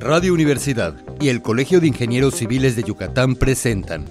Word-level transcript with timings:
Radio 0.00 0.32
Universidad 0.32 0.94
y 1.20 1.28
el 1.28 1.42
Colegio 1.42 1.80
de 1.80 1.88
Ingenieros 1.88 2.36
Civiles 2.36 2.76
de 2.76 2.84
Yucatán 2.84 3.34
presentan 3.34 4.04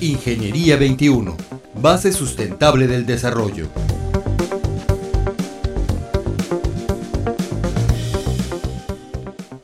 Ingeniería 0.00 0.76
21, 0.76 1.36
base 1.74 2.12
sustentable 2.12 2.86
del 2.86 3.04
desarrollo. 3.04 3.68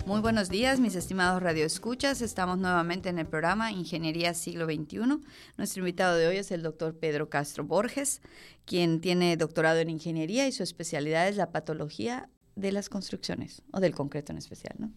Muy 0.06 0.20
buenos 0.20 0.48
días, 0.48 0.80
mis 0.80 0.96
estimados 0.96 1.40
radioescuchas. 1.40 2.20
Estamos 2.20 2.58
nuevamente 2.58 3.08
en 3.08 3.20
el 3.20 3.26
programa 3.26 3.70
Ingeniería 3.70 4.34
Siglo 4.34 4.64
XXI. 4.64 5.20
Nuestro 5.56 5.82
invitado 5.82 6.16
de 6.16 6.26
hoy 6.26 6.38
es 6.38 6.50
el 6.50 6.64
doctor 6.64 6.98
Pedro 6.98 7.30
Castro 7.30 7.62
Borges, 7.62 8.22
quien 8.64 9.00
tiene 9.00 9.36
doctorado 9.36 9.78
en 9.78 9.90
ingeniería 9.90 10.48
y 10.48 10.52
su 10.52 10.64
especialidad 10.64 11.28
es 11.28 11.36
la 11.36 11.52
patología 11.52 12.28
de 12.56 12.72
las 12.72 12.88
construcciones, 12.88 13.62
o 13.70 13.78
del 13.78 13.94
concreto 13.94 14.32
en 14.32 14.38
especial, 14.38 14.74
¿no? 14.80 14.90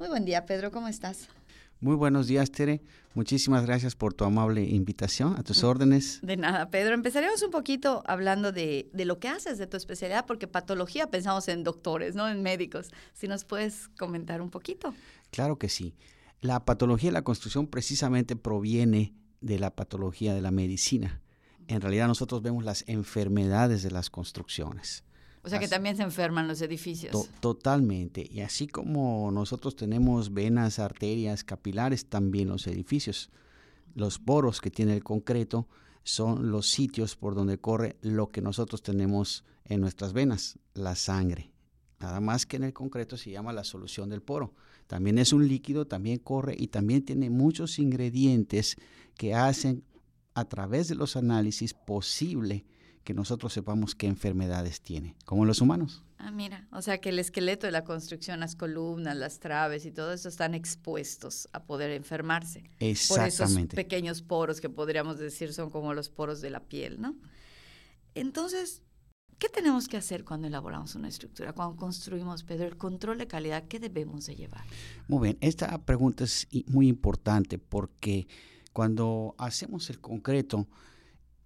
Muy 0.00 0.08
buen 0.08 0.24
día, 0.24 0.46
Pedro, 0.46 0.70
¿cómo 0.70 0.88
estás? 0.88 1.28
Muy 1.78 1.94
buenos 1.94 2.26
días, 2.26 2.50
Tere. 2.50 2.80
Muchísimas 3.12 3.66
gracias 3.66 3.94
por 3.94 4.14
tu 4.14 4.24
amable 4.24 4.64
invitación. 4.64 5.36
A 5.36 5.42
tus 5.42 5.62
órdenes. 5.62 6.20
De 6.22 6.38
nada, 6.38 6.70
Pedro. 6.70 6.94
Empezaremos 6.94 7.42
un 7.42 7.50
poquito 7.50 8.02
hablando 8.06 8.50
de, 8.50 8.88
de, 8.94 9.04
lo 9.04 9.18
que 9.18 9.28
haces, 9.28 9.58
de 9.58 9.66
tu 9.66 9.76
especialidad, 9.76 10.24
porque 10.24 10.48
patología 10.48 11.10
pensamos 11.10 11.48
en 11.48 11.64
doctores, 11.64 12.14
¿no? 12.14 12.30
En 12.30 12.42
médicos. 12.42 12.88
Si 13.12 13.28
nos 13.28 13.44
puedes 13.44 13.88
comentar 13.98 14.40
un 14.40 14.48
poquito. 14.48 14.94
Claro 15.32 15.58
que 15.58 15.68
sí. 15.68 15.94
La 16.40 16.64
patología 16.64 17.10
de 17.10 17.14
la 17.14 17.22
construcción 17.22 17.66
precisamente 17.66 18.36
proviene 18.36 19.12
de 19.42 19.58
la 19.58 19.76
patología 19.76 20.32
de 20.32 20.40
la 20.40 20.50
medicina. 20.50 21.20
En 21.68 21.82
realidad 21.82 22.08
nosotros 22.08 22.40
vemos 22.40 22.64
las 22.64 22.84
enfermedades 22.88 23.82
de 23.82 23.90
las 23.90 24.08
construcciones. 24.08 25.04
O 25.42 25.48
sea 25.48 25.58
que 25.58 25.68
también 25.68 25.96
se 25.96 26.02
enferman 26.02 26.48
los 26.48 26.60
edificios. 26.60 27.12
To 27.12 27.26
totalmente. 27.40 28.26
Y 28.30 28.40
así 28.40 28.66
como 28.66 29.30
nosotros 29.32 29.74
tenemos 29.74 30.34
venas, 30.34 30.78
arterias, 30.78 31.44
capilares, 31.44 32.06
también 32.06 32.48
los 32.48 32.66
edificios. 32.66 33.30
Los 33.94 34.18
poros 34.18 34.60
que 34.60 34.70
tiene 34.70 34.94
el 34.94 35.02
concreto 35.02 35.66
son 36.02 36.50
los 36.50 36.66
sitios 36.66 37.16
por 37.16 37.34
donde 37.34 37.58
corre 37.58 37.96
lo 38.02 38.30
que 38.30 38.42
nosotros 38.42 38.82
tenemos 38.82 39.44
en 39.64 39.80
nuestras 39.80 40.12
venas, 40.12 40.58
la 40.74 40.94
sangre. 40.94 41.52
Nada 42.00 42.20
más 42.20 42.46
que 42.46 42.56
en 42.56 42.64
el 42.64 42.72
concreto 42.72 43.16
se 43.16 43.30
llama 43.30 43.52
la 43.52 43.64
solución 43.64 44.08
del 44.08 44.22
poro. 44.22 44.54
También 44.86 45.18
es 45.18 45.32
un 45.32 45.46
líquido, 45.46 45.86
también 45.86 46.18
corre 46.18 46.56
y 46.58 46.68
también 46.68 47.04
tiene 47.04 47.30
muchos 47.30 47.78
ingredientes 47.78 48.76
que 49.16 49.34
hacen 49.34 49.84
a 50.34 50.46
través 50.46 50.88
de 50.88 50.94
los 50.94 51.16
análisis 51.16 51.74
posible 51.74 52.64
que 53.04 53.14
nosotros 53.14 53.52
sepamos 53.52 53.94
qué 53.94 54.06
enfermedades 54.06 54.80
tiene, 54.80 55.16
como 55.24 55.44
los 55.44 55.60
humanos. 55.60 56.04
Ah, 56.18 56.30
mira, 56.30 56.68
o 56.70 56.82
sea 56.82 57.00
que 57.00 57.08
el 57.08 57.18
esqueleto 57.18 57.66
de 57.66 57.72
la 57.72 57.82
construcción, 57.82 58.40
las 58.40 58.54
columnas, 58.54 59.16
las 59.16 59.40
traves 59.40 59.86
y 59.86 59.90
todo 59.90 60.12
eso 60.12 60.28
están 60.28 60.54
expuestos 60.54 61.48
a 61.52 61.64
poder 61.64 61.90
enfermarse. 61.92 62.70
Exactamente. 62.78 63.36
Por 63.36 63.54
esos 63.56 63.74
pequeños 63.74 64.22
poros 64.22 64.60
que 64.60 64.68
podríamos 64.68 65.18
decir 65.18 65.54
son 65.54 65.70
como 65.70 65.94
los 65.94 66.10
poros 66.10 66.42
de 66.42 66.50
la 66.50 66.60
piel, 66.60 67.00
¿no? 67.00 67.16
Entonces, 68.14 68.82
¿qué 69.38 69.48
tenemos 69.48 69.88
que 69.88 69.96
hacer 69.96 70.24
cuando 70.24 70.46
elaboramos 70.46 70.94
una 70.94 71.08
estructura, 71.08 71.54
cuando 71.54 71.76
construimos, 71.76 72.44
Pedro? 72.44 72.66
El 72.66 72.76
control 72.76 73.16
de 73.16 73.26
calidad, 73.26 73.66
¿qué 73.66 73.80
debemos 73.80 74.26
de 74.26 74.36
llevar? 74.36 74.64
Muy 75.08 75.28
bien, 75.28 75.38
esta 75.40 75.78
pregunta 75.78 76.24
es 76.24 76.46
muy 76.66 76.88
importante 76.88 77.58
porque 77.58 78.28
cuando 78.74 79.34
hacemos 79.38 79.88
el 79.88 80.00
concreto, 80.00 80.68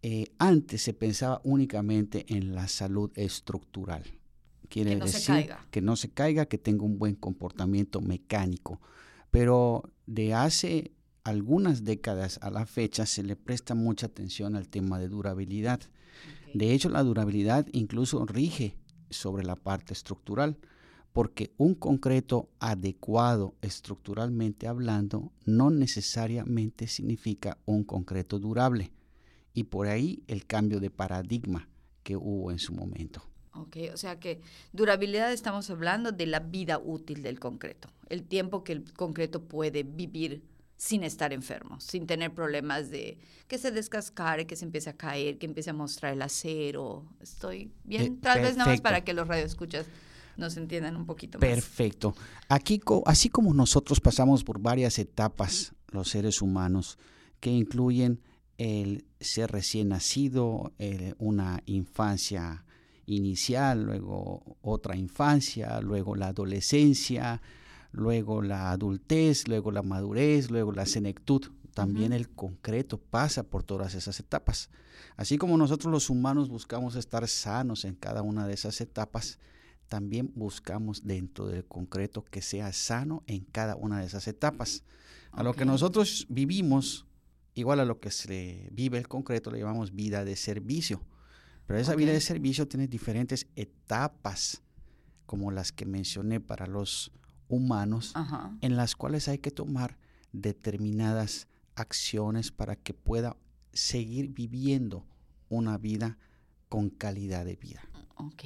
eh, 0.07 0.35
antes 0.39 0.83
se 0.83 0.93
pensaba 0.93 1.41
únicamente 1.45 2.27
en 2.29 2.55
la 2.55 2.69
salud 2.69 3.11
estructural. 3.15 4.03
Quiere 4.69 4.91
que 4.91 4.97
no 4.97 5.05
decir 5.07 5.21
se 5.21 5.27
caiga. 5.33 5.67
que 5.71 5.81
no 5.81 5.97
se 5.97 6.11
caiga, 6.11 6.45
que 6.45 6.59
tenga 6.59 6.85
un 6.85 6.99
buen 6.99 7.15
comportamiento 7.15 8.03
mecánico. 8.03 8.83
Pero 9.31 9.91
de 10.05 10.35
hace 10.35 10.93
algunas 11.23 11.85
décadas 11.85 12.39
a 12.43 12.51
la 12.51 12.67
fecha 12.67 13.07
se 13.07 13.23
le 13.23 13.35
presta 13.35 13.75
mucha 13.75 14.05
atención 14.05 14.57
al 14.57 14.69
tema 14.69 14.99
de 14.99 15.09
durabilidad. 15.09 15.81
Okay. 15.81 16.53
De 16.53 16.75
hecho, 16.75 16.91
la 16.91 17.03
durabilidad 17.03 17.67
incluso 17.73 18.27
rige 18.27 18.77
sobre 19.09 19.43
la 19.43 19.57
parte 19.57 19.95
estructural, 19.95 20.59
porque 21.15 21.55
un 21.57 21.75
concreto 21.75 22.51
adecuado 22.59 23.55
estructuralmente 23.63 24.69
hablando 24.69 25.33
no 25.47 25.71
necesariamente 25.71 26.89
significa 26.89 27.57
un 27.65 27.85
concreto 27.85 28.39
durable 28.39 28.93
y 29.55 29.65
por 29.65 29.87
ahí 29.87 30.23
el 30.27 30.45
cambio 30.45 30.81
de 30.81 30.91
paradigma 30.91 31.69
que 32.03 32.17
hubo 32.17 32.51
en 32.51 32.59
su 32.59 32.75
momento. 32.75 33.23
Ok, 33.53 33.77
o 33.93 33.97
sea 33.97 34.19
que 34.19 34.41
durabilidad 34.73 35.33
estamos 35.33 35.71
hablando 35.71 36.11
de 36.11 36.27
la 36.27 36.41
vida 36.41 36.79
útil 36.79 37.23
del 37.23 37.39
concreto, 37.39 37.89
el 38.09 38.25
tiempo 38.25 38.65
que 38.65 38.73
el 38.73 38.93
concreto 38.93 39.45
puede 39.45 39.85
vivir 39.85 40.43
sin 40.77 41.05
estar 41.05 41.33
enfermo, 41.33 41.81
sin 41.81 42.07
tener 42.07 42.35
problemas 42.35 42.91
de 42.91 43.17
que 43.47 43.59
se 43.59 43.71
descascare, 43.71 44.47
que 44.47 44.57
se 44.57 44.65
empiece 44.65 44.91
a 44.91 44.97
caer, 44.97 45.39
que 45.39 45.47
empiece 45.47 45.71
a 45.71 45.73
mostrar 45.73 46.13
el 46.13 46.21
acero. 46.21 47.07
Estoy 47.21 47.71
bien, 47.85 48.21
tal 48.21 48.35
perfecto. 48.35 48.49
vez 48.49 48.57
nada 48.57 48.71
más 48.73 48.81
para 48.81 49.05
que 49.05 49.15
los 49.15 49.29
radioescuchas 49.29 49.87
nos 50.37 50.57
entiendan 50.57 50.97
un 50.97 51.07
poquito 51.07 51.39
más. 51.39 51.49
Perfecto. 51.49 52.15
Aquí, 52.49 52.81
así 53.07 53.29
como 53.29 53.55
nosotros 53.55 54.01
pasamos 54.01 54.43
por 54.43 54.59
varias 54.59 54.99
etapas, 54.99 55.75
los 55.93 56.11
seres 56.11 56.43
humanos, 56.43 56.99
que 57.39 57.51
incluyen 57.51 58.21
el 58.59 59.05
ser 59.21 59.51
recién 59.51 59.89
nacido, 59.89 60.73
una 61.19 61.63
infancia 61.67 62.65
inicial, 63.07 63.85
luego 63.85 64.57
otra 64.63 64.97
infancia, 64.97 65.81
luego 65.81 66.15
la 66.15 66.29
adolescencia, 66.29 67.43
luego 67.93 68.43
la 68.43 68.71
adultez, 68.71 69.49
luego 69.49 69.71
la 69.71 69.83
madurez, 69.83 70.51
luego 70.51 70.73
la 70.73 70.87
senectud. 70.87 71.43
También 71.75 72.13
uh 72.13 72.15
-huh. 72.15 72.19
el 72.19 72.29
concreto 72.29 72.99
pasa 72.99 73.43
por 73.43 73.65
todas 73.65 73.95
esas 73.95 74.21
etapas. 74.21 74.71
Así 75.17 75.39
como 75.39 75.57
nosotros 75.57 75.93
los 75.93 76.09
humanos 76.09 76.49
buscamos 76.49 76.95
estar 76.95 77.27
sanos 77.29 77.85
en 77.85 77.95
cada 77.95 78.23
una 78.23 78.47
de 78.47 78.55
esas 78.55 78.81
etapas, 78.81 79.39
también 79.89 80.33
buscamos 80.35 81.05
dentro 81.05 81.47
del 81.47 81.65
concreto 81.65 82.25
que 82.25 82.43
sea 82.43 82.73
sano 82.73 83.23
en 83.27 83.45
cada 83.45 83.77
una 83.77 84.01
de 84.01 84.07
esas 84.07 84.27
etapas. 84.29 84.83
A 85.31 85.35
okay. 85.35 85.45
lo 85.45 85.55
que 85.55 85.65
nosotros 85.65 86.27
vivimos, 86.29 87.07
igual 87.55 87.81
a 87.81 87.85
lo 87.85 88.01
que 88.01 88.11
se 88.11 88.69
vive 88.73 88.99
el 88.99 89.09
concreto, 89.09 89.51
le 89.51 89.59
llamamos 89.59 89.95
vida 89.95 90.25
de 90.25 90.37
servicio. 90.37 91.01
Pero 91.67 91.79
esa 91.79 91.93
okay. 91.93 92.05
vida 92.05 92.13
de 92.13 92.21
servicio 92.21 92.69
tiene 92.69 92.87
diferentes 92.89 93.47
etapas, 93.57 94.63
como 95.27 95.51
las 95.51 95.73
que 95.73 95.87
mencioné 95.87 96.41
para 96.41 96.67
los 96.67 97.13
humanos, 97.49 98.13
uh 98.15 98.21
-huh. 98.21 98.59
en 98.61 98.77
las 98.77 98.97
cuales 98.97 99.29
hay 99.29 99.39
que 99.39 99.51
tomar 99.51 99.99
determinadas 100.33 101.49
acciones 101.75 102.51
para 102.51 102.77
que 102.77 102.93
pueda 102.95 103.37
seguir 103.73 104.29
viviendo 104.29 105.07
una 105.49 105.79
vida 105.79 106.19
con 106.69 106.91
calidad 106.91 107.45
de 107.45 107.57
vida. 107.57 107.83
Ok. 108.17 108.45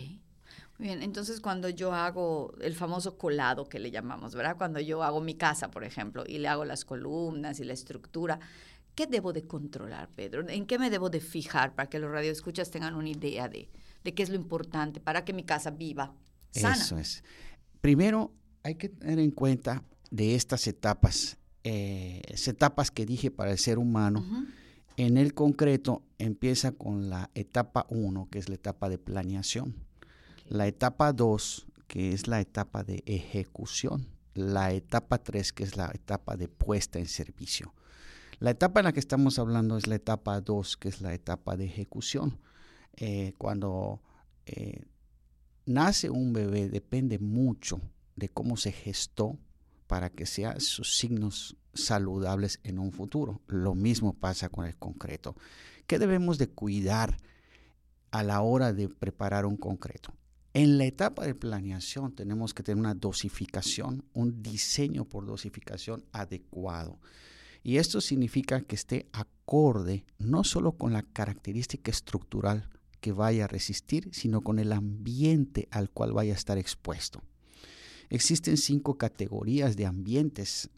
Muy 0.78 0.88
bien, 0.88 1.02
entonces 1.02 1.40
cuando 1.40 1.68
yo 1.68 1.92
hago 1.92 2.54
el 2.60 2.74
famoso 2.74 3.18
colado 3.18 3.68
que 3.68 3.80
le 3.80 3.90
llamamos, 3.90 4.34
¿verdad? 4.34 4.56
Cuando 4.56 4.78
yo 4.80 5.02
hago 5.02 5.20
mi 5.20 5.34
casa, 5.34 5.70
por 5.70 5.82
ejemplo, 5.82 6.24
y 6.26 6.38
le 6.38 6.46
hago 6.46 6.64
las 6.64 6.84
columnas 6.84 7.58
y 7.58 7.64
la 7.64 7.72
estructura, 7.72 8.38
¿qué 8.98 9.06
debo 9.06 9.32
de 9.32 9.46
controlar, 9.46 10.10
Pedro? 10.10 10.48
¿En 10.48 10.66
qué 10.66 10.76
me 10.76 10.90
debo 10.90 11.08
de 11.08 11.20
fijar 11.20 11.76
para 11.76 11.88
que 11.88 12.00
los 12.00 12.10
radioescuchas 12.10 12.68
tengan 12.72 12.96
una 12.96 13.08
idea 13.08 13.48
de, 13.48 13.70
de 14.02 14.12
qué 14.12 14.24
es 14.24 14.28
lo 14.28 14.34
importante 14.34 14.98
para 14.98 15.24
que 15.24 15.32
mi 15.32 15.44
casa 15.44 15.70
viva 15.70 16.16
sana? 16.50 16.74
Eso 16.74 16.98
es. 16.98 17.22
Primero, 17.80 18.32
hay 18.64 18.74
que 18.74 18.88
tener 18.88 19.20
en 19.20 19.30
cuenta 19.30 19.84
de 20.10 20.34
estas 20.34 20.66
etapas, 20.66 21.38
eh, 21.62 22.22
etapas 22.44 22.90
que 22.90 23.06
dije 23.06 23.30
para 23.30 23.52
el 23.52 23.58
ser 23.58 23.78
humano. 23.78 24.18
Uh 24.18 24.32
-huh. 24.32 24.46
En 24.96 25.16
el 25.16 25.32
concreto 25.32 26.02
empieza 26.18 26.72
con 26.72 27.08
la 27.08 27.30
etapa 27.36 27.86
1, 27.90 28.28
que 28.32 28.40
es 28.40 28.48
la 28.48 28.56
etapa 28.56 28.88
de 28.88 28.98
planeación. 28.98 29.76
Okay. 30.00 30.56
La 30.56 30.66
etapa 30.66 31.12
2, 31.12 31.68
que 31.86 32.14
es 32.14 32.26
la 32.26 32.40
etapa 32.40 32.82
de 32.82 33.04
ejecución. 33.06 34.08
La 34.34 34.72
etapa 34.72 35.18
3, 35.18 35.52
que 35.52 35.62
es 35.62 35.76
la 35.76 35.88
etapa 35.94 36.36
de 36.36 36.48
puesta 36.48 36.98
en 36.98 37.06
servicio. 37.06 37.72
La 38.40 38.50
etapa 38.50 38.80
en 38.80 38.84
la 38.84 38.92
que 38.92 39.00
estamos 39.00 39.38
hablando 39.40 39.76
es 39.76 39.88
la 39.88 39.96
etapa 39.96 40.40
2, 40.40 40.76
que 40.76 40.88
es 40.88 41.00
la 41.00 41.12
etapa 41.12 41.56
de 41.56 41.64
ejecución. 41.64 42.38
Eh, 42.96 43.34
cuando 43.36 44.00
eh, 44.46 44.84
nace 45.66 46.08
un 46.08 46.32
bebé 46.32 46.68
depende 46.68 47.18
mucho 47.18 47.80
de 48.14 48.28
cómo 48.28 48.56
se 48.56 48.70
gestó 48.70 49.38
para 49.88 50.10
que 50.10 50.26
sean 50.26 50.60
sus 50.60 50.96
signos 50.96 51.56
saludables 51.74 52.60
en 52.62 52.78
un 52.78 52.92
futuro. 52.92 53.40
Lo 53.48 53.74
mismo 53.74 54.14
pasa 54.14 54.48
con 54.48 54.66
el 54.66 54.76
concreto. 54.76 55.34
¿Qué 55.88 55.98
debemos 55.98 56.38
de 56.38 56.48
cuidar 56.48 57.16
a 58.12 58.22
la 58.22 58.40
hora 58.40 58.72
de 58.72 58.88
preparar 58.88 59.46
un 59.46 59.56
concreto? 59.56 60.14
En 60.54 60.78
la 60.78 60.84
etapa 60.84 61.24
de 61.24 61.34
planeación 61.34 62.14
tenemos 62.14 62.54
que 62.54 62.62
tener 62.62 62.78
una 62.78 62.94
dosificación, 62.94 64.04
un 64.12 64.42
diseño 64.42 65.04
por 65.04 65.26
dosificación 65.26 66.04
adecuado. 66.12 66.98
Y 67.62 67.76
esto 67.76 68.00
significa 68.00 68.60
que 68.62 68.76
esté 68.76 69.08
acorde 69.12 70.04
no 70.18 70.44
solo 70.44 70.72
con 70.72 70.92
la 70.92 71.02
característica 71.02 71.90
estructural 71.90 72.68
que 73.00 73.12
vaya 73.12 73.44
a 73.44 73.48
resistir, 73.48 74.08
sino 74.12 74.40
con 74.40 74.58
el 74.58 74.72
ambiente 74.72 75.68
al 75.70 75.90
cual 75.90 76.12
vaya 76.12 76.32
a 76.32 76.36
estar 76.36 76.58
expuesto. 76.58 77.22
Existen 78.10 78.56
cinco 78.56 78.96
categorías 78.96 79.76
de 79.76 79.86
ambientes 79.86 80.70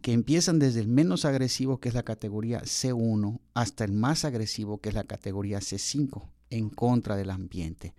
que 0.00 0.12
empiezan 0.12 0.58
desde 0.58 0.80
el 0.80 0.88
menos 0.88 1.24
agresivo, 1.24 1.78
que 1.78 1.90
es 1.90 1.94
la 1.94 2.02
categoría 2.02 2.62
C1, 2.62 3.40
hasta 3.54 3.84
el 3.84 3.92
más 3.92 4.24
agresivo, 4.24 4.80
que 4.80 4.88
es 4.88 4.94
la 4.94 5.04
categoría 5.04 5.58
C5, 5.58 6.30
en 6.48 6.70
contra 6.70 7.16
del 7.16 7.30
ambiente. 7.30 7.94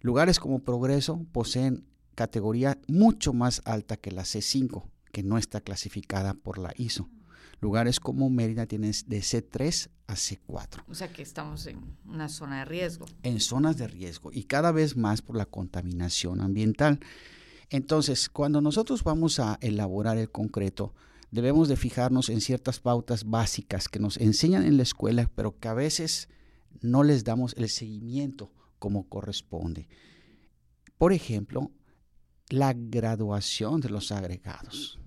Lugares 0.00 0.38
como 0.38 0.60
Progreso 0.60 1.26
poseen 1.32 1.84
categoría 2.14 2.78
mucho 2.86 3.32
más 3.32 3.62
alta 3.64 3.96
que 3.96 4.12
la 4.12 4.22
C5, 4.22 4.84
que 5.10 5.22
no 5.22 5.38
está 5.38 5.60
clasificada 5.60 6.34
por 6.34 6.58
la 6.58 6.72
ISO. 6.76 7.08
Lugares 7.62 8.00
como 8.00 8.28
Mérida 8.28 8.66
tienen 8.66 8.90
de 9.06 9.20
C3 9.20 9.88
a 10.08 10.14
C4. 10.14 10.82
O 10.88 10.94
sea 10.94 11.12
que 11.12 11.22
estamos 11.22 11.64
en 11.66 11.96
una 12.04 12.28
zona 12.28 12.58
de 12.58 12.64
riesgo. 12.64 13.06
En 13.22 13.38
zonas 13.38 13.76
de 13.76 13.86
riesgo 13.86 14.32
y 14.32 14.42
cada 14.42 14.72
vez 14.72 14.96
más 14.96 15.22
por 15.22 15.36
la 15.36 15.46
contaminación 15.46 16.40
ambiental. 16.40 16.98
Entonces, 17.70 18.28
cuando 18.28 18.60
nosotros 18.60 19.04
vamos 19.04 19.38
a 19.38 19.58
elaborar 19.60 20.18
el 20.18 20.28
concreto, 20.28 20.92
debemos 21.30 21.68
de 21.68 21.76
fijarnos 21.76 22.30
en 22.30 22.40
ciertas 22.40 22.80
pautas 22.80 23.30
básicas 23.30 23.88
que 23.88 24.00
nos 24.00 24.16
enseñan 24.16 24.64
en 24.64 24.76
la 24.76 24.82
escuela, 24.82 25.30
pero 25.36 25.56
que 25.60 25.68
a 25.68 25.74
veces 25.74 26.28
no 26.80 27.04
les 27.04 27.22
damos 27.22 27.54
el 27.56 27.68
seguimiento 27.68 28.50
como 28.80 29.08
corresponde. 29.08 29.88
Por 30.98 31.12
ejemplo, 31.12 31.70
la 32.48 32.72
graduación 32.72 33.80
de 33.80 33.88
los 33.88 34.10
agregados, 34.10 34.98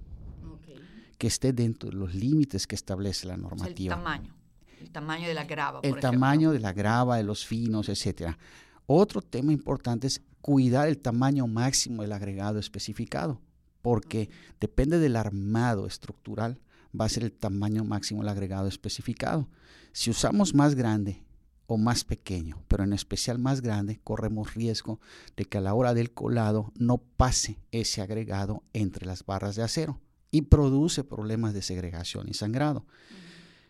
que 1.18 1.28
esté 1.28 1.54
dentro 1.54 1.90
de 1.90 1.96
los 1.96 2.14
límites 2.14 2.68
que 2.68 2.76
establece 2.76 3.28
la 3.28 3.38
normativa. 3.38 3.96
el 3.96 4.00
tamaño, 4.00 4.36
el 4.82 4.92
tamaño 4.92 5.28
de 5.28 5.34
la 5.34 5.46
grava. 5.46 5.80
El 5.84 6.00
tamaño 6.00 6.52
de 6.52 6.60
la 6.60 6.74
grava, 6.74 7.18
de 7.18 7.24
los 7.24 7.46
finos, 7.46 7.90
etcétera. 7.90 8.38
Otro 8.86 9.22
tema 9.22 9.52
importante 9.52 10.08
es 10.08 10.22
cuidar 10.42 10.88
el 10.88 11.00
tamaño 11.00 11.48
máximo 11.48 12.04
del 12.04 12.12
agregado 12.12 12.60
especificado, 12.60 13.42
porque 13.82 14.30
depende 14.60 15.00
del 15.00 15.16
armado 15.16 15.88
estructural, 15.88 16.60
va 17.00 17.06
a 17.06 17.10
ser 17.10 17.24
el 17.24 17.32
tamaño 17.32 17.84
máximo 17.84 18.22
del 18.22 18.30
agregado 18.30 18.68
especificado. 18.68 19.48
Si 19.92 20.12
usamos 20.12 20.54
más 20.54 20.76
grande 20.76 21.24
o 21.68 21.78
más 21.78 22.04
pequeño, 22.04 22.64
pero 22.68 22.84
en 22.84 22.94
especial 22.94 23.40
más 23.40 23.62
grande, 23.62 24.00
corremos 24.04 24.54
riesgo 24.54 25.00
de 25.36 25.46
que 25.46 25.58
a 25.58 25.62
la 25.62 25.74
hora 25.74 25.94
del 25.94 26.12
colado 26.12 26.72
no 26.76 26.98
pase 26.98 27.58
ese 27.72 28.02
agregado 28.02 28.64
entre 28.74 29.08
las 29.08 29.26
barras 29.26 29.56
de 29.56 29.64
acero 29.64 30.00
y 30.32 30.44
produce 30.44 31.04
problemas 31.04 31.54
de 31.54 31.62
segregación 31.62 32.28
y 32.30 32.34
sangrado. 32.34 32.86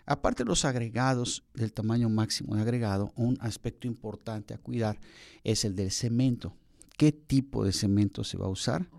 Aparte 0.05 0.43
de 0.43 0.49
los 0.49 0.65
agregados 0.65 1.43
del 1.53 1.73
tamaño 1.73 2.09
máximo 2.09 2.55
de 2.55 2.61
agregado, 2.61 3.11
un 3.15 3.37
aspecto 3.41 3.87
importante 3.87 4.53
a 4.53 4.57
cuidar 4.57 4.99
es 5.43 5.65
el 5.65 5.75
del 5.75 5.91
cemento. 5.91 6.53
¿Qué 6.97 7.11
tipo 7.11 7.65
de 7.65 7.71
cemento 7.71 8.23
se 8.23 8.37
va 8.37 8.45
a 8.45 8.49
usar? 8.49 8.89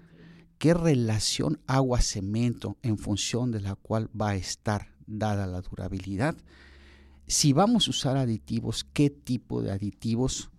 ¿Qué 0.59 0.75
relación 0.75 1.61
agua-cemento 1.67 2.77
en 2.83 2.99
función 2.99 3.53
de 3.53 3.61
la 3.61 3.77
cual 3.77 4.11
va 4.21 4.31
a 4.31 4.37
estar 4.37 4.95
dada 5.07 5.47
la 5.47 5.61
durabilidad? 5.61 6.37
si 7.27 7.53
vamos 7.53 7.89
a 7.89 7.91
usar 7.91 8.17
aditivos, 8.17 8.85
qué 8.93 9.11
tipo 9.11 9.63
de 9.63 9.73
aditivos 9.73 10.51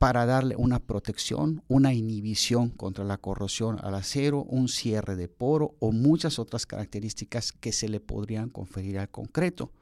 para 0.00 0.24
darle 0.24 0.56
una 0.56 0.78
protección, 0.78 1.62
una 1.68 1.92
inhibición 1.92 2.70
contra 2.70 3.04
la 3.04 3.18
corrosión 3.18 3.78
al 3.82 3.94
acero, 3.94 4.44
un 4.44 4.68
cierre 4.68 5.14
de 5.14 5.28
poro 5.28 5.74
o 5.78 5.92
muchas 5.92 6.38
otras 6.38 6.64
características 6.64 7.52
que 7.52 7.70
se 7.70 7.86
le 7.86 8.00
podrían 8.00 8.48
conferir 8.48 8.98
al 8.98 9.10
concreto. 9.10 9.72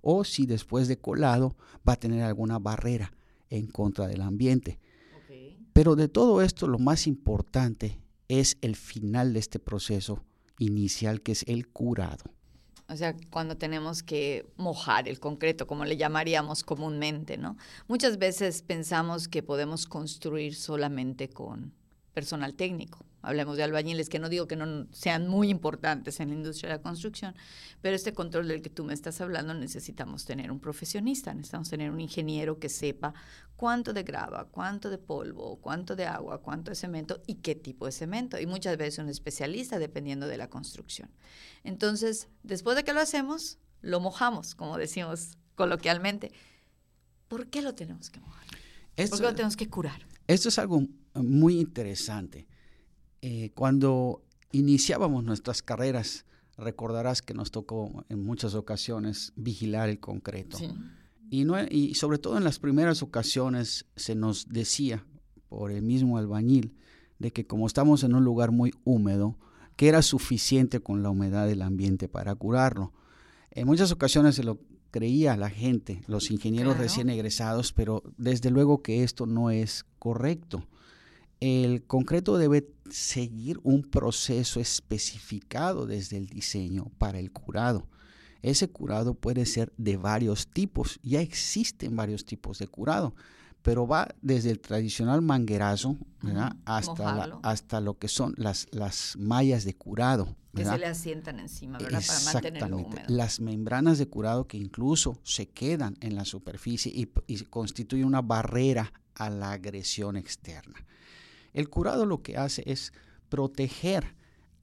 O 0.00 0.24
si 0.24 0.46
después 0.46 0.88
de 0.88 0.96
colado 0.96 1.58
va 1.86 1.92
a 1.92 2.00
tener 2.00 2.22
alguna 2.22 2.58
barrera 2.58 3.12
en 3.50 3.66
contra 3.66 4.06
del 4.06 4.22
ambiente. 4.22 4.78
Pero 5.74 5.94
de 5.94 6.08
todo 6.08 6.40
esto 6.40 6.66
lo 6.68 6.78
más 6.78 7.06
importante 7.06 8.00
es 8.28 8.56
el 8.62 8.76
final 8.76 9.34
de 9.34 9.40
este 9.40 9.58
proceso 9.58 10.24
inicial 10.58 11.20
que 11.20 11.32
es 11.32 11.44
el 11.46 11.68
curado. 11.68 12.24
O 12.88 12.96
sea, 12.96 13.16
cuando 13.30 13.56
tenemos 13.56 14.02
que 14.02 14.46
mojar 14.56 15.08
el 15.08 15.18
concreto, 15.18 15.66
como 15.66 15.84
le 15.84 15.96
llamaríamos 15.96 16.62
comúnmente, 16.62 17.36
¿no? 17.36 17.56
Muchas 17.88 18.18
veces 18.18 18.62
pensamos 18.62 19.26
que 19.26 19.42
podemos 19.42 19.86
construir 19.86 20.54
solamente 20.54 21.28
con 21.28 21.72
personal 22.14 22.54
técnico. 22.54 23.04
Hablemos 23.26 23.56
de 23.56 23.64
albañiles, 23.64 24.08
que 24.08 24.20
no 24.20 24.28
digo 24.28 24.46
que 24.46 24.54
no 24.54 24.86
sean 24.92 25.26
muy 25.26 25.50
importantes 25.50 26.20
en 26.20 26.28
la 26.28 26.36
industria 26.36 26.70
de 26.70 26.76
la 26.76 26.82
construcción, 26.82 27.34
pero 27.82 27.96
este 27.96 28.12
control 28.12 28.46
del 28.46 28.62
que 28.62 28.70
tú 28.70 28.84
me 28.84 28.94
estás 28.94 29.20
hablando 29.20 29.52
necesitamos 29.52 30.24
tener 30.24 30.52
un 30.52 30.60
profesionista, 30.60 31.34
necesitamos 31.34 31.68
tener 31.68 31.90
un 31.90 32.00
ingeniero 32.00 32.60
que 32.60 32.68
sepa 32.68 33.14
cuánto 33.56 33.92
de 33.92 34.04
grava, 34.04 34.46
cuánto 34.50 34.90
de 34.90 34.98
polvo, 34.98 35.56
cuánto 35.60 35.96
de 35.96 36.06
agua, 36.06 36.40
cuánto 36.40 36.70
de 36.70 36.76
cemento 36.76 37.20
y 37.26 37.36
qué 37.36 37.56
tipo 37.56 37.86
de 37.86 37.92
cemento. 37.92 38.38
Y 38.38 38.46
muchas 38.46 38.76
veces 38.76 39.00
un 39.00 39.08
especialista 39.08 39.78
dependiendo 39.80 40.28
de 40.28 40.36
la 40.36 40.48
construcción. 40.48 41.10
Entonces, 41.64 42.28
después 42.44 42.76
de 42.76 42.84
que 42.84 42.92
lo 42.92 43.00
hacemos, 43.00 43.58
lo 43.80 43.98
mojamos, 43.98 44.54
como 44.54 44.78
decimos 44.78 45.36
coloquialmente. 45.56 46.30
¿Por 47.26 47.48
qué 47.48 47.60
lo 47.62 47.74
tenemos 47.74 48.08
que 48.08 48.20
mojar? 48.20 48.46
¿Por 48.94 49.18
qué 49.18 49.24
lo 49.24 49.34
tenemos 49.34 49.56
que 49.56 49.68
curar? 49.68 50.06
Esto 50.26 50.48
es 50.48 50.58
algo 50.58 50.82
muy 51.14 51.58
interesante. 51.58 52.46
Eh, 53.22 53.50
cuando 53.54 54.22
iniciábamos 54.52 55.24
nuestras 55.24 55.62
carreras, 55.62 56.24
recordarás 56.56 57.22
que 57.22 57.34
nos 57.34 57.50
tocó 57.50 58.04
en 58.08 58.24
muchas 58.24 58.54
ocasiones 58.54 59.32
vigilar 59.36 59.88
el 59.88 60.00
concreto. 60.00 60.58
Y, 61.28 61.44
no, 61.44 61.56
y 61.68 61.94
sobre 61.94 62.18
todo 62.18 62.38
en 62.38 62.44
las 62.44 62.58
primeras 62.58 63.02
ocasiones 63.02 63.86
se 63.96 64.14
nos 64.14 64.48
decía 64.48 65.04
por 65.48 65.72
el 65.72 65.82
mismo 65.82 66.18
albañil 66.18 66.74
de 67.18 67.32
que 67.32 67.46
como 67.46 67.66
estamos 67.66 68.04
en 68.04 68.14
un 68.14 68.24
lugar 68.24 68.52
muy 68.52 68.72
húmedo, 68.84 69.38
que 69.76 69.88
era 69.88 70.02
suficiente 70.02 70.80
con 70.80 71.02
la 71.02 71.10
humedad 71.10 71.46
del 71.46 71.62
ambiente 71.62 72.08
para 72.08 72.34
curarlo. 72.34 72.92
En 73.50 73.66
muchas 73.66 73.92
ocasiones 73.92 74.34
se 74.34 74.44
lo 74.44 74.58
creía 74.90 75.36
la 75.36 75.50
gente, 75.50 76.02
los 76.06 76.30
ingenieros 76.30 76.78
recién 76.78 77.10
egresados, 77.10 77.72
pero 77.72 78.02
desde 78.16 78.50
luego 78.50 78.82
que 78.82 79.02
esto 79.02 79.26
no 79.26 79.50
es 79.50 79.84
correcto. 79.98 80.66
El 81.40 81.84
concreto 81.84 82.38
debe 82.38 82.68
seguir 82.90 83.60
un 83.62 83.82
proceso 83.82 84.60
especificado 84.60 85.86
desde 85.86 86.16
el 86.16 86.28
diseño 86.28 86.90
para 86.98 87.18
el 87.18 87.30
curado. 87.30 87.88
Ese 88.42 88.68
curado 88.68 89.14
puede 89.14 89.44
ser 89.44 89.72
de 89.76 89.96
varios 89.96 90.46
tipos, 90.46 90.98
ya 91.02 91.20
existen 91.20 91.96
varios 91.96 92.24
tipos 92.24 92.58
de 92.58 92.68
curado, 92.68 93.14
pero 93.62 93.86
va 93.86 94.14
desde 94.22 94.50
el 94.50 94.60
tradicional 94.60 95.22
manguerazo 95.22 95.96
hasta, 96.64 97.40
hasta 97.42 97.80
lo 97.80 97.98
que 97.98 98.06
son 98.08 98.34
las, 98.36 98.68
las 98.70 99.16
mallas 99.18 99.64
de 99.64 99.74
curado. 99.74 100.36
Que 100.54 100.64
se 100.64 100.78
le 100.78 100.86
asientan 100.86 101.40
encima, 101.40 101.78
¿verdad? 101.78 102.02
Para 102.06 102.20
mantenerlo 102.20 102.76
húmedo. 102.78 103.02
Las 103.08 103.40
membranas 103.40 103.98
de 103.98 104.08
curado 104.08 104.46
que 104.46 104.56
incluso 104.56 105.18
se 105.22 105.48
quedan 105.48 105.96
en 106.00 106.14
la 106.14 106.24
superficie 106.24 106.92
y, 106.94 107.10
y 107.26 107.44
constituyen 107.44 108.06
una 108.06 108.22
barrera 108.22 108.92
a 109.16 109.28
la 109.28 109.52
agresión 109.52 110.16
externa. 110.16 110.86
El 111.56 111.70
curado 111.70 112.04
lo 112.04 112.20
que 112.22 112.36
hace 112.36 112.62
es 112.66 112.92
proteger 113.30 114.14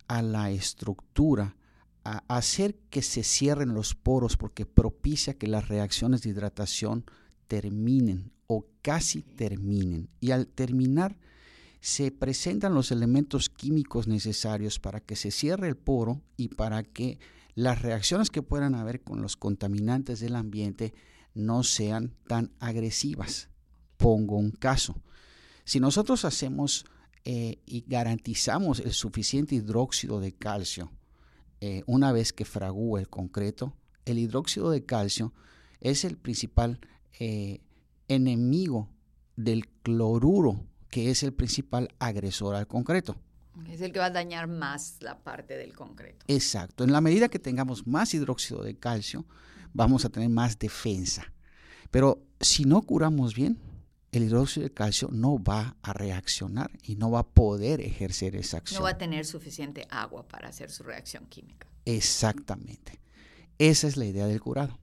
a 0.07 0.21
la 0.21 0.51
estructura, 0.51 1.57
a 2.03 2.23
hacer 2.27 2.75
que 2.91 3.01
se 3.01 3.23
cierren 3.23 3.73
los 3.73 3.95
poros 3.95 4.37
porque 4.37 4.67
propicia 4.67 5.33
que 5.33 5.47
las 5.47 5.69
reacciones 5.69 6.21
de 6.21 6.29
hidratación 6.29 7.03
terminen 7.47 8.31
o 8.45 8.67
casi 8.83 9.23
terminen. 9.23 10.07
Y 10.19 10.29
al 10.29 10.45
terminar 10.45 11.17
se 11.81 12.11
presentan 12.11 12.75
los 12.75 12.91
elementos 12.91 13.49
químicos 13.49 14.07
necesarios 14.07 14.77
para 14.77 14.99
que 14.99 15.15
se 15.15 15.31
cierre 15.31 15.69
el 15.69 15.77
poro 15.77 16.21
y 16.37 16.49
para 16.49 16.83
que 16.83 17.17
las 17.55 17.81
reacciones 17.81 18.29
que 18.29 18.43
puedan 18.43 18.75
haber 18.75 19.01
con 19.01 19.19
los 19.23 19.35
contaminantes 19.35 20.19
del 20.19 20.35
ambiente 20.35 20.93
no 21.33 21.63
sean 21.63 22.13
tan 22.27 22.51
agresivas. 22.59 23.49
Pongo 23.97 24.37
un 24.37 24.51
caso. 24.51 25.01
Si 25.65 25.79
nosotros 25.79 26.25
hacemos 26.25 26.85
eh, 27.25 27.59
y 27.65 27.85
garantizamos 27.87 28.79
el 28.79 28.91
suficiente 28.93 29.55
hidróxido 29.55 30.19
de 30.19 30.33
calcio 30.33 30.91
eh, 31.61 31.83
una 31.85 32.11
vez 32.11 32.33
que 32.33 32.43
fragúa 32.43 32.99
el 32.99 33.07
concreto, 33.07 33.73
el 34.03 34.19
hidróxido 34.19 34.69
de 34.69 34.83
calcio 34.83 35.31
es 35.79 36.03
el 36.03 36.17
principal 36.17 36.81
eh, 37.19 37.61
enemigo 38.09 38.89
del 39.37 39.69
cloruro, 39.81 40.65
que 40.89 41.09
es 41.09 41.23
el 41.23 41.33
principal 41.33 41.87
agresor 41.99 42.55
al 42.55 42.67
concreto. 42.67 43.15
Es 43.69 43.79
el 43.79 43.93
que 43.93 43.99
va 43.99 44.07
a 44.07 44.09
dañar 44.09 44.47
más 44.47 44.97
la 44.99 45.23
parte 45.23 45.55
del 45.55 45.73
concreto. 45.73 46.25
Exacto. 46.27 46.83
En 46.83 46.91
la 46.91 46.99
medida 46.99 47.29
que 47.29 47.39
tengamos 47.39 47.87
más 47.87 48.13
hidróxido 48.13 48.63
de 48.63 48.75
calcio, 48.75 49.25
vamos 49.73 50.03
a 50.03 50.09
tener 50.09 50.29
más 50.29 50.59
defensa. 50.59 51.31
Pero 51.91 52.23
si 52.41 52.65
no 52.65 52.81
curamos 52.81 53.35
bien, 53.35 53.57
el 54.13 54.23
hidróxido 54.23 54.65
de 54.65 54.73
calcio 54.73 55.09
no 55.11 55.43
va 55.43 55.75
a 55.81 55.91
reaccionar 55.91 56.71
y 56.83 56.95
no 56.95 57.09
va 57.09 57.19
a 57.19 57.27
poder 57.27 57.81
ejercer 57.81 58.35
esa 58.35 58.57
acción. 58.57 58.79
No 58.79 58.83
va 58.83 58.91
a 58.91 58.97
tener 58.97 59.25
suficiente 59.25 59.87
agua 59.89 60.27
para 60.27 60.49
hacer 60.49 60.69
su 60.69 60.83
reacción 60.83 61.25
química. 61.25 61.67
Exactamente. 61.85 62.99
Esa 63.57 63.87
es 63.87 63.97
la 63.97 64.05
idea 64.05 64.27
del 64.27 64.39
curado. 64.39 64.79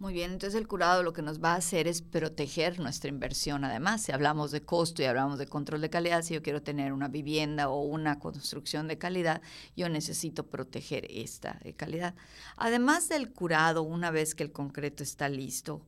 Muy 0.00 0.12
bien, 0.12 0.32
entonces 0.32 0.60
el 0.60 0.66
curado 0.66 1.02
lo 1.02 1.12
que 1.12 1.22
nos 1.22 1.42
va 1.42 1.52
a 1.52 1.56
hacer 1.56 1.86
es 1.86 2.02
proteger 2.02 2.80
nuestra 2.80 3.10
inversión. 3.10 3.64
Además, 3.64 4.02
si 4.02 4.12
hablamos 4.12 4.50
de 4.50 4.62
costo 4.62 5.02
y 5.02 5.06
hablamos 5.06 5.38
de 5.38 5.46
control 5.46 5.80
de 5.80 5.90
calidad, 5.90 6.22
si 6.22 6.34
yo 6.34 6.42
quiero 6.42 6.62
tener 6.62 6.92
una 6.92 7.08
vivienda 7.08 7.68
o 7.68 7.82
una 7.82 8.18
construcción 8.18 8.88
de 8.88 8.98
calidad, 8.98 9.40
yo 9.76 9.88
necesito 9.88 10.46
proteger 10.46 11.06
esta 11.10 11.58
de 11.62 11.74
calidad. 11.74 12.14
Además 12.56 13.08
del 13.08 13.32
curado, 13.32 13.82
una 13.82 14.10
vez 14.10 14.34
que 14.34 14.42
el 14.44 14.52
concreto 14.52 15.02
está 15.02 15.28
listo, 15.28 15.84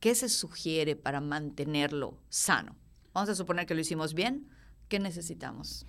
¿qué 0.00 0.14
se 0.14 0.28
sugiere 0.28 0.96
para 0.96 1.20
mantenerlo 1.20 2.18
sano? 2.28 2.76
Vamos 3.12 3.30
a 3.30 3.34
suponer 3.34 3.66
que 3.66 3.74
lo 3.74 3.80
hicimos 3.80 4.14
bien. 4.14 4.48
¿Qué 4.88 4.98
necesitamos 4.98 5.86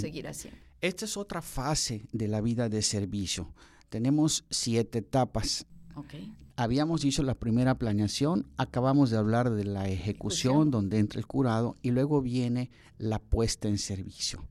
seguir 0.00 0.26
haciendo? 0.26 0.58
Esta 0.80 1.04
es 1.04 1.16
otra 1.16 1.42
fase 1.42 2.06
de 2.12 2.26
la 2.26 2.40
vida 2.40 2.68
de 2.68 2.82
servicio. 2.82 3.52
Tenemos 3.88 4.44
siete 4.50 4.98
etapas. 4.98 5.66
Okay 5.94 6.34
habíamos 6.62 7.00
dicho 7.00 7.22
la 7.22 7.34
primera 7.34 7.76
planeación, 7.76 8.46
acabamos 8.58 9.08
de 9.08 9.16
hablar 9.16 9.48
de 9.48 9.64
la 9.64 9.88
ejecución, 9.88 10.70
donde 10.70 10.98
entra 10.98 11.18
el 11.18 11.26
curado 11.26 11.76
y 11.80 11.90
luego 11.90 12.20
viene 12.20 12.70
la 12.98 13.18
puesta 13.18 13.66
en 13.68 13.78
servicio. 13.78 14.46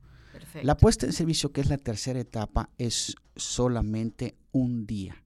La 0.64 0.76
puesta 0.76 1.06
en 1.06 1.12
servicio, 1.12 1.52
que 1.52 1.60
es 1.60 1.68
la 1.68 1.78
tercera 1.78 2.18
etapa, 2.18 2.68
es 2.78 3.14
solamente 3.36 4.34
un 4.50 4.86
día. 4.86 5.19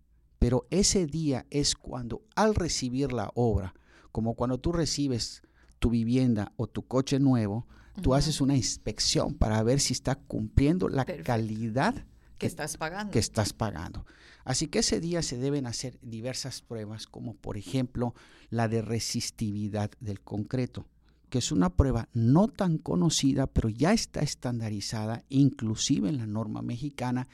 Pero 0.44 0.66
ese 0.68 1.06
día 1.06 1.46
es 1.48 1.74
cuando 1.74 2.20
al 2.36 2.54
recibir 2.54 3.14
la 3.14 3.30
obra, 3.34 3.72
como 4.12 4.34
cuando 4.34 4.58
tú 4.58 4.72
recibes 4.72 5.40
tu 5.78 5.88
vivienda 5.88 6.52
o 6.56 6.66
tu 6.66 6.86
coche 6.86 7.18
nuevo, 7.18 7.66
tú 8.02 8.12
haces 8.12 8.42
una 8.42 8.54
inspección 8.54 9.32
para 9.32 9.62
ver 9.62 9.80
si 9.80 9.94
está 9.94 10.16
cumpliendo 10.16 10.90
la 10.90 11.06
calidad 11.06 11.94
que, 12.36 12.44
estás 12.46 12.76
pagando. 12.76 13.10
Que 13.10 13.20
estás 13.20 13.54
pagando. 13.54 14.04
Así 14.44 14.66
que 14.66 14.80
ese 14.80 15.00
día 15.00 15.22
se 15.22 15.38
deben 15.38 15.64
hacer 15.64 15.98
diversas 16.02 16.60
pruebas, 16.60 17.06
como 17.06 17.32
por 17.36 17.56
ejemplo 17.56 18.14
la 18.50 18.68
de 18.68 18.82
resistividad 18.82 19.92
del 19.98 20.20
concreto, 20.20 20.84
que 21.30 21.38
es 21.38 21.52
una 21.52 21.70
prueba 21.70 22.10
no 22.12 22.48
tan 22.48 22.76
conocida, 22.76 23.46
pero 23.46 23.70
ya 23.70 23.94
está 23.94 24.20
estandarizada, 24.20 25.24
inclusive 25.30 26.10
en 26.10 26.18
la 26.18 26.26
norma 26.26 26.60
mexicana, 26.60 27.28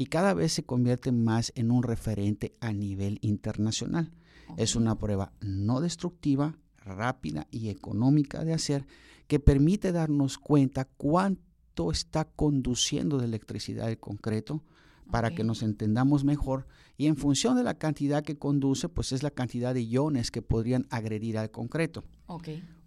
y 0.00 0.06
cada 0.06 0.32
vez 0.32 0.54
se 0.54 0.62
convierte 0.62 1.12
más 1.12 1.52
en 1.56 1.70
un 1.70 1.82
referente 1.82 2.54
a 2.60 2.72
nivel 2.72 3.18
internacional. 3.20 4.10
Es 4.56 4.74
una 4.74 4.96
prueba 4.96 5.34
no 5.42 5.82
destructiva, 5.82 6.56
rápida 6.78 7.46
y 7.50 7.68
económica 7.68 8.42
de 8.42 8.54
hacer, 8.54 8.86
que 9.26 9.40
permite 9.40 9.92
darnos 9.92 10.38
cuenta 10.38 10.86
cuánto 10.86 11.92
está 11.92 12.24
conduciendo 12.24 13.18
de 13.18 13.26
electricidad 13.26 13.90
el 13.90 13.98
concreto 13.98 14.64
para 15.10 15.34
que 15.34 15.44
nos 15.44 15.62
entendamos 15.62 16.24
mejor 16.24 16.66
y 16.96 17.06
en 17.06 17.18
función 17.18 17.54
de 17.58 17.62
la 17.62 17.74
cantidad 17.74 18.24
que 18.24 18.38
conduce, 18.38 18.88
pues 18.88 19.12
es 19.12 19.22
la 19.22 19.30
cantidad 19.30 19.74
de 19.74 19.84
iones 19.84 20.30
que 20.30 20.40
podrían 20.40 20.86
agredir 20.88 21.36
al 21.36 21.50
concreto. 21.50 22.04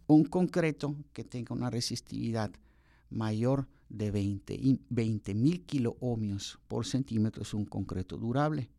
Un 0.07 0.25
concreto 0.25 0.95
que 1.13 1.23
tenga 1.23 1.53
una 1.53 1.69
resistividad 1.69 2.49
mayor 3.13 3.67
de 3.89 4.11
20 4.11 5.33
mil 5.35 5.65
kiloohmios 5.65 6.59
por 6.67 6.85
centímetro 6.85 7.43
es 7.43 7.53
un 7.53 7.65
concreto 7.65 8.17
durable. 8.17 8.69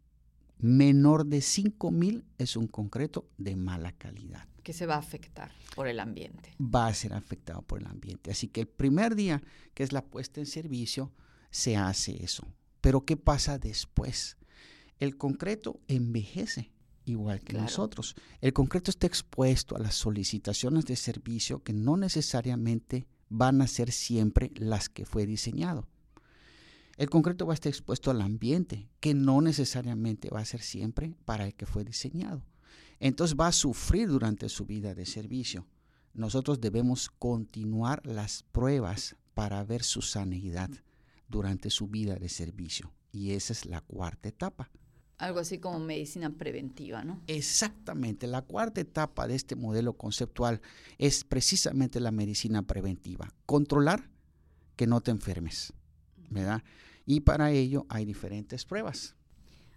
Menor 0.58 1.26
de 1.26 1.40
5 1.40 1.90
mil 1.90 2.24
es 2.38 2.56
un 2.56 2.66
concreto 2.66 3.28
de 3.38 3.56
mala 3.56 3.92
calidad 3.92 4.46
que 4.64 4.72
se 4.72 4.86
va 4.86 4.94
a 4.96 4.98
afectar 4.98 5.52
por 5.76 5.86
el 5.86 6.00
ambiente. 6.00 6.54
Va 6.58 6.86
a 6.86 6.94
ser 6.94 7.12
afectado 7.12 7.62
por 7.62 7.80
el 7.80 7.86
ambiente. 7.86 8.30
Así 8.30 8.48
que 8.48 8.62
el 8.62 8.66
primer 8.66 9.14
día, 9.14 9.42
que 9.74 9.82
es 9.84 9.92
la 9.92 10.02
puesta 10.02 10.40
en 10.40 10.46
servicio, 10.46 11.12
se 11.50 11.76
hace 11.76 12.24
eso. 12.24 12.48
Pero 12.80 13.04
¿qué 13.04 13.16
pasa 13.16 13.58
después? 13.58 14.38
El 14.98 15.16
concreto 15.16 15.80
envejece 15.86 16.72
igual 17.04 17.40
que 17.40 17.52
nosotros. 17.52 18.16
El 18.40 18.54
concreto 18.54 18.90
está 18.90 19.06
expuesto 19.06 19.76
a 19.76 19.80
las 19.80 19.94
solicitaciones 19.94 20.86
de 20.86 20.96
servicio 20.96 21.62
que 21.62 21.74
no 21.74 21.98
necesariamente 21.98 23.06
van 23.36 23.62
a 23.62 23.66
ser 23.66 23.92
siempre 23.92 24.50
las 24.56 24.88
que 24.88 25.04
fue 25.04 25.26
diseñado. 25.26 25.86
El 26.96 27.10
concreto 27.10 27.46
va 27.46 27.52
a 27.52 27.54
estar 27.54 27.70
expuesto 27.70 28.10
al 28.10 28.20
ambiente, 28.20 28.88
que 29.00 29.14
no 29.14 29.40
necesariamente 29.40 30.30
va 30.30 30.40
a 30.40 30.44
ser 30.44 30.60
siempre 30.60 31.16
para 31.24 31.44
el 31.44 31.54
que 31.54 31.66
fue 31.66 31.84
diseñado 31.84 32.44
entonces 33.00 33.36
va 33.38 33.48
a 33.48 33.52
sufrir 33.52 34.08
durante 34.08 34.48
su 34.48 34.64
vida 34.64 34.94
de 34.94 35.06
servicio. 35.06 35.66
Nosotros 36.12 36.60
debemos 36.60 37.10
continuar 37.10 38.00
las 38.06 38.44
pruebas 38.44 39.16
para 39.34 39.64
ver 39.64 39.82
su 39.82 40.00
sanidad 40.00 40.70
durante 41.28 41.70
su 41.70 41.88
vida 41.88 42.16
de 42.16 42.28
servicio. 42.28 42.92
Y 43.12 43.32
esa 43.32 43.52
es 43.52 43.66
la 43.66 43.80
cuarta 43.80 44.28
etapa. 44.28 44.70
Algo 45.18 45.38
así 45.38 45.59
como 45.59 45.78
medicina 45.78 46.30
preventiva, 46.30 47.04
¿no? 47.04 47.21
Exactamente. 47.28 48.26
La 48.26 48.42
cuarta 48.42 48.80
etapa 48.80 49.28
de 49.28 49.37
este 49.37 49.54
modelo 49.54 49.92
conceptual 49.92 50.61
es 50.99 51.25
precisamente 51.25 52.00
la 52.00 52.11
medicina 52.11 52.62
preventiva. 52.62 53.33
Controlar 53.47 54.11
que 54.76 54.87
no 54.87 55.00
te 55.00 55.12
enfermes, 55.12 55.73
¿verdad? 56.30 56.62
Y 57.06 57.21
para 57.21 57.52
ello 57.52 57.87
hay 57.88 58.04
diferentes 58.04 58.64
pruebas. 58.64 59.14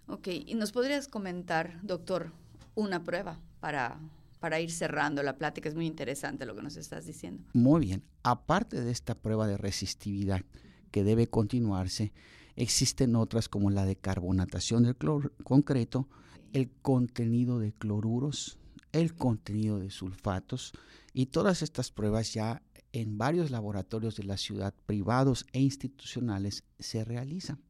Ok, 0.08 0.28
y 0.28 0.54
nos 0.54 0.72
podrías 0.72 1.06
comentar, 1.06 1.78
doctor, 1.82 2.32
una 2.74 3.04
prueba 3.04 3.38
para, 3.60 4.00
para 4.40 4.58
ir 4.60 4.70
cerrando 4.70 5.22
la 5.22 5.36
plática. 5.36 5.68
Es 5.68 5.74
muy 5.74 5.86
interesante 5.86 6.46
lo 6.46 6.56
que 6.56 6.62
nos 6.62 6.76
estás 6.76 7.06
diciendo. 7.06 7.44
Muy 7.52 7.82
bien. 7.82 8.02
Aparte 8.22 8.80
de 8.80 8.90
esta 8.90 9.14
prueba 9.14 9.46
de 9.46 9.56
resistividad 9.56 10.42
que 10.90 11.04
debe 11.04 11.26
continuarse, 11.26 12.12
existen 12.58 13.14
otras 13.14 13.48
como 13.48 13.70
la 13.70 13.86
de 13.86 13.96
carbonatación 13.96 14.82
del 14.82 14.96
concreto, 15.44 16.08
el 16.52 16.70
contenido 16.82 17.60
de 17.60 17.72
cloruros, 17.72 18.58
el 18.92 19.14
contenido 19.14 19.78
de 19.78 19.90
sulfatos 19.90 20.72
y 21.12 21.26
todas 21.26 21.62
estas 21.62 21.92
pruebas 21.92 22.34
ya 22.34 22.62
en 22.92 23.16
varios 23.16 23.52
laboratorios 23.52 24.16
de 24.16 24.24
la 24.24 24.36
ciudad, 24.36 24.74
privados 24.86 25.46
e 25.52 25.60
institucionales, 25.60 26.64
se 26.80 27.04
realizan. 27.04 27.60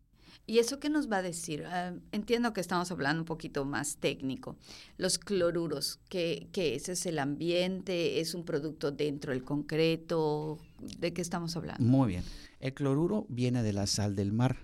¿Y 0.46 0.60
eso 0.60 0.80
qué 0.80 0.88
nos 0.88 1.12
va 1.12 1.18
a 1.18 1.22
decir? 1.22 1.64
Ah, 1.66 1.92
entiendo 2.10 2.54
que 2.54 2.62
estamos 2.62 2.90
hablando 2.90 3.20
un 3.20 3.26
poquito 3.26 3.66
más 3.66 3.98
técnico. 3.98 4.56
Los 4.96 5.18
cloruros, 5.18 6.00
¿qué, 6.08 6.48
¿qué, 6.52 6.74
es? 6.74 6.88
¿Es 6.88 7.04
el 7.04 7.18
ambiente? 7.18 8.20
¿Es 8.20 8.32
un 8.32 8.44
producto 8.46 8.90
dentro 8.90 9.32
del 9.32 9.44
concreto? 9.44 10.58
¿De 10.98 11.12
qué 11.12 11.20
estamos 11.20 11.54
hablando? 11.56 11.84
Muy 11.84 12.08
bien. 12.08 12.24
El 12.60 12.72
cloruro 12.72 13.26
viene 13.28 13.62
de 13.62 13.74
la 13.74 13.86
sal 13.86 14.16
del 14.16 14.32
mar. 14.32 14.56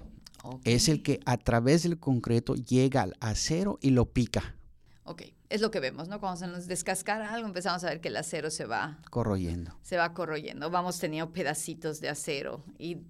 Es 0.64 0.88
el 0.88 1.02
que 1.02 1.20
a 1.24 1.36
través 1.36 1.82
del 1.82 1.98
concreto 1.98 2.54
llega 2.54 3.02
al 3.02 3.16
acero 3.20 3.78
y 3.80 3.90
lo 3.90 4.06
pica. 4.06 4.56
Ok, 5.04 5.22
es 5.48 5.60
lo 5.60 5.70
que 5.70 5.80
vemos, 5.80 6.08
¿no? 6.08 6.20
Cuando 6.20 6.38
se 6.38 6.46
nos 6.46 6.66
descascara 6.66 7.32
algo, 7.32 7.46
empezamos 7.46 7.84
a 7.84 7.88
ver 7.88 8.00
que 8.00 8.08
el 8.08 8.16
acero 8.16 8.50
se 8.50 8.64
va... 8.64 9.00
Corroyendo. 9.10 9.78
Se 9.82 9.96
va 9.96 10.14
corroyendo. 10.14 10.70
Vamos 10.70 10.98
teniendo 10.98 11.32
pedacitos 11.32 12.00
de 12.00 12.08
acero 12.08 12.64
y 12.78 13.02